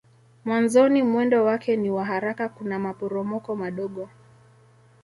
Mwanzoni 0.45 1.03
mwendo 1.03 1.43
wake 1.45 1.77
ni 1.77 1.89
wa 1.91 2.05
haraka 2.05 2.49
kuna 2.49 2.79
maporomoko 2.79 3.55
madogo. 3.55 4.09